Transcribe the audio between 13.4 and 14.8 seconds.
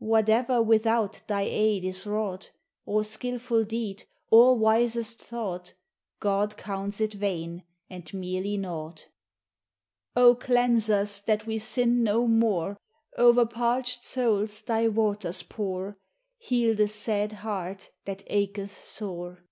parched souls